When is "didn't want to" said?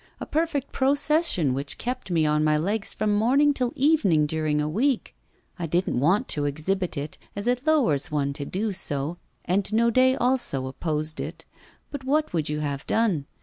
5.67-6.45